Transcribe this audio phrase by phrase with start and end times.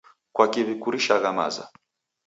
[0.35, 1.63] Kwaki w'ikurishagha maza?